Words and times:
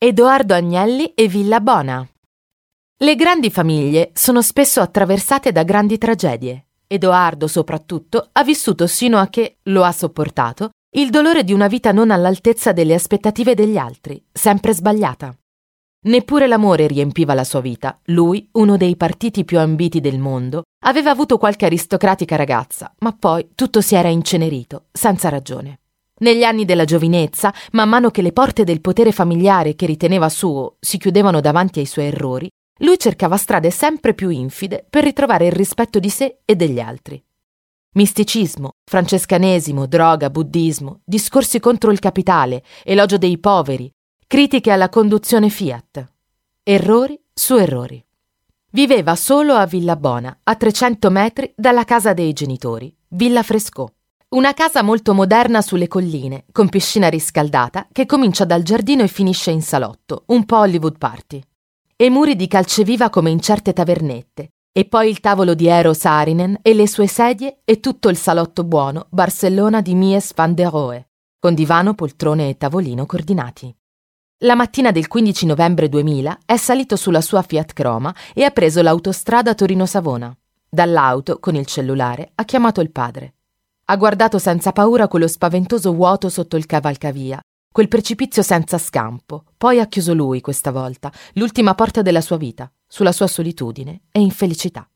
Edoardo 0.00 0.54
Agnelli 0.54 1.12
e 1.12 1.26
Villa 1.26 1.60
Bona. 1.60 2.08
Le 2.98 3.16
grandi 3.16 3.50
famiglie 3.50 4.12
sono 4.14 4.42
spesso 4.42 4.80
attraversate 4.80 5.50
da 5.50 5.64
grandi 5.64 5.98
tragedie. 5.98 6.66
Edoardo, 6.86 7.48
soprattutto, 7.48 8.28
ha 8.30 8.44
vissuto 8.44 8.86
sino 8.86 9.18
a 9.18 9.26
che, 9.26 9.56
lo 9.64 9.82
ha 9.82 9.90
sopportato, 9.90 10.70
il 10.94 11.10
dolore 11.10 11.42
di 11.42 11.52
una 11.52 11.66
vita 11.66 11.90
non 11.90 12.12
all'altezza 12.12 12.70
delle 12.70 12.94
aspettative 12.94 13.56
degli 13.56 13.76
altri, 13.76 14.24
sempre 14.30 14.72
sbagliata. 14.72 15.36
Neppure 16.04 16.46
l'amore 16.46 16.86
riempiva 16.86 17.34
la 17.34 17.42
sua 17.42 17.60
vita. 17.60 17.98
Lui, 18.04 18.48
uno 18.52 18.76
dei 18.76 18.94
partiti 18.94 19.44
più 19.44 19.58
ambiti 19.58 19.98
del 19.98 20.20
mondo, 20.20 20.62
aveva 20.84 21.10
avuto 21.10 21.38
qualche 21.38 21.64
aristocratica 21.66 22.36
ragazza, 22.36 22.94
ma 23.00 23.16
poi 23.18 23.48
tutto 23.56 23.80
si 23.80 23.96
era 23.96 24.06
incenerito, 24.06 24.84
senza 24.92 25.28
ragione. 25.28 25.80
Negli 26.20 26.42
anni 26.42 26.64
della 26.64 26.84
giovinezza, 26.84 27.52
man 27.72 27.88
mano 27.88 28.10
che 28.10 28.22
le 28.22 28.32
porte 28.32 28.64
del 28.64 28.80
potere 28.80 29.12
familiare 29.12 29.74
che 29.74 29.86
riteneva 29.86 30.28
suo 30.28 30.76
si 30.80 30.98
chiudevano 30.98 31.40
davanti 31.40 31.78
ai 31.78 31.86
suoi 31.86 32.06
errori, 32.06 32.48
lui 32.80 32.98
cercava 32.98 33.36
strade 33.36 33.70
sempre 33.70 34.14
più 34.14 34.28
infide 34.28 34.84
per 34.88 35.04
ritrovare 35.04 35.46
il 35.46 35.52
rispetto 35.52 35.98
di 35.98 36.10
sé 36.10 36.38
e 36.44 36.56
degli 36.56 36.80
altri. 36.80 37.22
Misticismo, 37.94 38.70
francescanesimo, 38.84 39.86
droga, 39.86 40.30
buddismo, 40.30 41.00
discorsi 41.04 41.58
contro 41.58 41.90
il 41.90 41.98
capitale, 41.98 42.62
elogio 42.84 43.18
dei 43.18 43.38
poveri, 43.38 43.90
critiche 44.26 44.70
alla 44.70 44.88
conduzione 44.88 45.48
Fiat. 45.48 46.12
Errori 46.62 47.18
su 47.32 47.56
errori. 47.56 48.04
Viveva 48.70 49.16
solo 49.16 49.54
a 49.54 49.66
Villa 49.66 49.96
Bona, 49.96 50.40
a 50.42 50.54
300 50.54 51.10
metri 51.10 51.52
dalla 51.56 51.84
casa 51.84 52.12
dei 52.12 52.32
genitori, 52.32 52.94
Villa 53.08 53.42
Frescò. 53.42 53.88
Una 54.30 54.52
casa 54.52 54.82
molto 54.82 55.14
moderna 55.14 55.62
sulle 55.62 55.88
colline, 55.88 56.44
con 56.52 56.68
piscina 56.68 57.08
riscaldata, 57.08 57.88
che 57.90 58.04
comincia 58.04 58.44
dal 58.44 58.62
giardino 58.62 59.02
e 59.02 59.08
finisce 59.08 59.50
in 59.50 59.62
salotto, 59.62 60.24
un 60.26 60.44
po' 60.44 60.58
Hollywood 60.58 60.98
Party. 60.98 61.42
E 61.96 62.10
muri 62.10 62.36
di 62.36 62.46
calceviva 62.46 63.08
come 63.08 63.30
in 63.30 63.40
certe 63.40 63.72
tavernette, 63.72 64.52
e 64.70 64.84
poi 64.84 65.08
il 65.08 65.20
tavolo 65.20 65.54
di 65.54 65.66
Eero 65.68 65.94
Saarinen 65.94 66.58
e 66.60 66.74
le 66.74 66.86
sue 66.86 67.06
sedie 67.06 67.60
e 67.64 67.80
tutto 67.80 68.10
il 68.10 68.18
salotto 68.18 68.64
buono 68.64 69.06
Barcellona 69.08 69.80
di 69.80 69.94
Mies 69.94 70.34
van 70.34 70.52
der 70.52 70.68
Rohe, 70.68 71.08
con 71.38 71.54
divano, 71.54 71.94
poltrone 71.94 72.50
e 72.50 72.58
tavolino 72.58 73.06
coordinati. 73.06 73.74
La 74.42 74.54
mattina 74.54 74.90
del 74.90 75.08
15 75.08 75.46
novembre 75.46 75.88
2000 75.88 76.40
è 76.44 76.58
salito 76.58 76.96
sulla 76.96 77.22
sua 77.22 77.40
Fiat 77.40 77.72
Croma 77.72 78.14
e 78.34 78.44
ha 78.44 78.50
preso 78.50 78.82
l'autostrada 78.82 79.54
Torino-Savona. 79.54 80.36
Dall'auto, 80.68 81.38
con 81.38 81.54
il 81.54 81.64
cellulare, 81.64 82.32
ha 82.34 82.44
chiamato 82.44 82.82
il 82.82 82.90
padre. 82.90 83.32
Ha 83.90 83.96
guardato 83.96 84.38
senza 84.38 84.72
paura 84.72 85.08
quello 85.08 85.26
spaventoso 85.26 85.94
vuoto 85.94 86.28
sotto 86.28 86.58
il 86.58 86.66
cavalcavia, 86.66 87.40
quel 87.72 87.88
precipizio 87.88 88.42
senza 88.42 88.76
scampo. 88.76 89.44
Poi 89.56 89.80
ha 89.80 89.86
chiuso 89.86 90.12
lui, 90.12 90.42
questa 90.42 90.70
volta, 90.70 91.10
l'ultima 91.34 91.74
porta 91.74 92.02
della 92.02 92.20
sua 92.20 92.36
vita, 92.36 92.70
sulla 92.86 93.12
sua 93.12 93.26
solitudine 93.26 94.02
e 94.10 94.20
infelicità. 94.20 94.88